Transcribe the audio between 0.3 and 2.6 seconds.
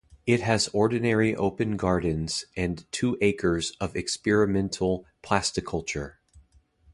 has ordinary open gardens